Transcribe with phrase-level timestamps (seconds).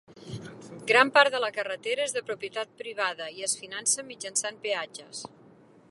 [0.91, 5.23] Gran part de la carretera és de propietat privada i es finança mitjançant peatges.